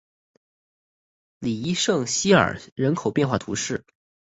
[1.37, 3.85] 里伊圣西尔人口变化图示